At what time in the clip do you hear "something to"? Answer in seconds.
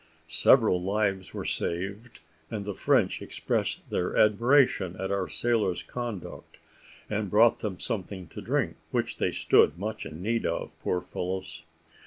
7.79-8.41